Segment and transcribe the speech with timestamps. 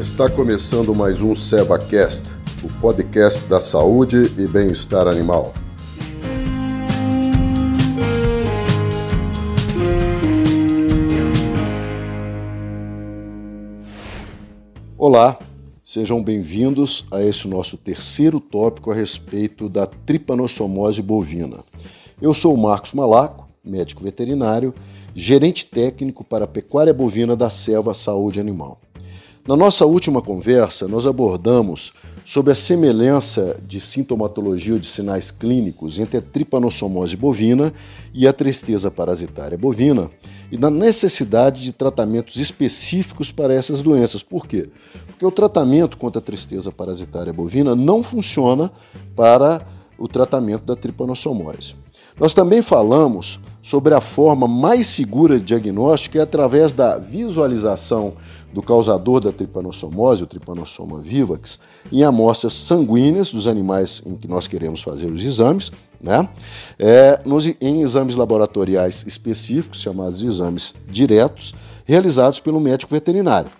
[0.00, 2.30] Está começando mais um SevaCast,
[2.64, 5.52] o podcast da saúde e bem-estar animal.
[14.96, 15.38] Olá,
[15.84, 21.58] sejam bem-vindos a esse nosso terceiro tópico a respeito da tripanossomose bovina.
[22.22, 24.74] Eu sou o Marcos Malaco, médico veterinário,
[25.14, 28.80] gerente técnico para a pecuária bovina da Selva Saúde Animal.
[29.50, 31.92] Na nossa última conversa, nós abordamos
[32.24, 37.74] sobre a semelhança de sintomatologia ou de sinais clínicos entre a tripanossomose bovina
[38.14, 40.08] e a tristeza parasitária bovina
[40.52, 44.22] e da necessidade de tratamentos específicos para essas doenças.
[44.22, 44.70] Por quê?
[45.08, 48.70] Porque o tratamento contra a tristeza parasitária bovina não funciona
[49.16, 49.66] para
[49.98, 51.74] o tratamento da tripanossomose.
[52.20, 58.14] Nós também falamos sobre a forma mais segura de diagnóstico é através da visualização
[58.52, 61.58] do causador da tripanossomose, o tripanossoma vivax,
[61.92, 66.28] em amostras sanguíneas dos animais em que nós queremos fazer os exames, né?
[66.78, 73.50] É, nos, em exames laboratoriais específicos, chamados de exames diretos, realizados pelo médico veterinário.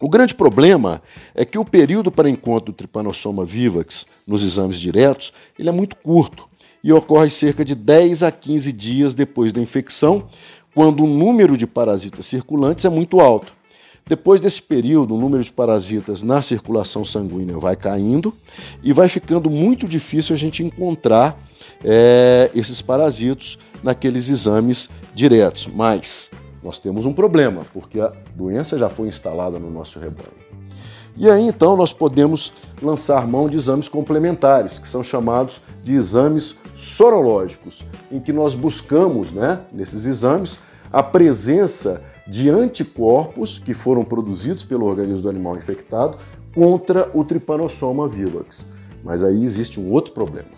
[0.00, 1.00] O grande problema
[1.34, 5.96] é que o período para encontro do tripanossoma vivax nos exames diretos ele é muito
[5.96, 6.46] curto
[6.86, 10.28] e ocorre cerca de 10 a 15 dias depois da infecção,
[10.72, 13.52] quando o número de parasitas circulantes é muito alto.
[14.06, 18.32] Depois desse período, o número de parasitas na circulação sanguínea vai caindo
[18.84, 21.36] e vai ficando muito difícil a gente encontrar
[21.84, 25.66] é, esses parasitos naqueles exames diretos.
[25.66, 26.30] Mas
[26.62, 30.46] nós temos um problema, porque a doença já foi instalada no nosso rebanho.
[31.16, 36.54] E aí então nós podemos lançar mão de exames complementares, que são chamados de exames
[36.76, 37.82] sorológicos,
[38.12, 40.58] em que nós buscamos, né, nesses exames,
[40.92, 46.18] a presença de anticorpos que foram produzidos pelo organismo do animal infectado
[46.54, 48.64] contra o Trypanosoma vivax.
[49.02, 50.48] Mas aí existe um outro problema.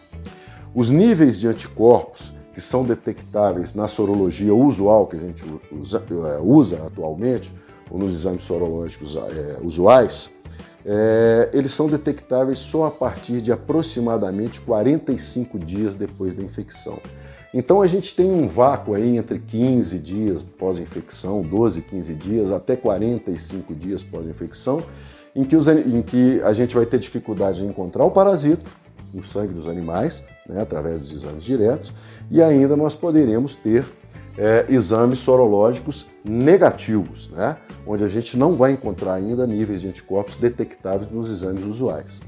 [0.75, 6.41] Os níveis de anticorpos que são detectáveis na sorologia usual que a gente usa, é,
[6.41, 7.53] usa atualmente,
[7.91, 10.31] ou nos exames sorológicos é, usuais,
[10.91, 16.99] é, eles são detectáveis só a partir de aproximadamente 45 dias depois da infecção.
[17.53, 22.75] Então a gente tem um vácuo aí entre 15 dias pós-infecção, 12, 15 dias, até
[22.75, 24.83] 45 dias pós-infecção,
[25.37, 28.71] em, em que a gente vai ter dificuldade de encontrar o parasito
[29.13, 31.93] no sangue dos animais, né, através dos exames diretos,
[32.31, 33.85] e ainda nós poderemos ter
[34.39, 37.57] é, exames sorológicos negativos, né?
[37.85, 42.21] onde a gente não vai encontrar ainda níveis de anticorpos detectáveis nos exames usuais.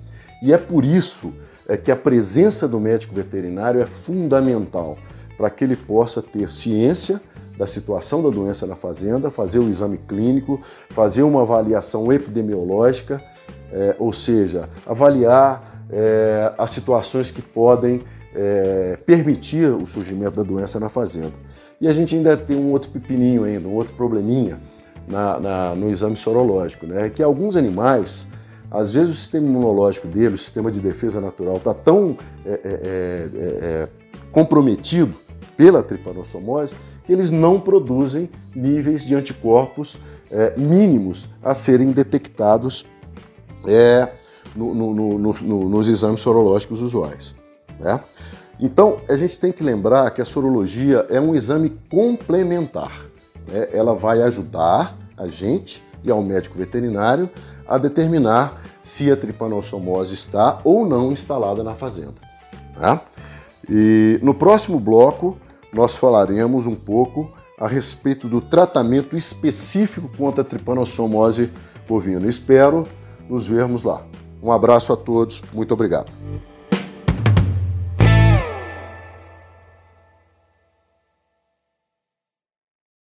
[0.42, 1.32] E é por isso
[1.68, 4.98] é, que a presença do médico veterinário é fundamental
[5.36, 7.20] para que ele possa ter ciência
[7.56, 13.22] da situação da doença na fazenda, fazer o exame clínico, fazer uma avaliação epidemiológica,
[13.70, 18.02] é, ou seja, avaliar é, as situações que podem
[18.34, 21.32] é, permitir o surgimento da doença na fazenda.
[21.80, 24.60] E a gente ainda tem um outro pepininho ainda, um outro probleminha
[25.08, 27.08] na, na, no exame sorológico, né?
[27.08, 28.28] Que alguns animais,
[28.70, 32.58] às vezes o sistema imunológico dele, o sistema de defesa natural, está tão é, é,
[32.64, 33.88] é, é,
[34.30, 35.14] comprometido
[35.56, 36.74] pela tripanossomose
[37.06, 39.98] que eles não produzem níveis de anticorpos
[40.30, 42.86] é, mínimos a serem detectados
[43.66, 44.08] é,
[44.54, 47.34] no, no, no, nos exames sorológicos usuais.
[47.80, 47.98] Né?
[48.60, 53.06] Então, a gente tem que lembrar que a sorologia é um exame complementar.
[53.48, 53.68] Né?
[53.72, 57.28] Ela vai ajudar a gente e ao médico veterinário
[57.66, 62.14] a determinar se a tripanossomose está ou não instalada na fazenda.
[62.74, 63.00] Tá?
[63.68, 65.36] E no próximo bloco,
[65.72, 71.50] nós falaremos um pouco a respeito do tratamento específico contra a tripanossomose
[71.86, 72.26] bovina.
[72.26, 72.86] Espero
[73.28, 74.02] nos vermos lá.
[74.42, 76.10] Um abraço a todos, muito obrigado.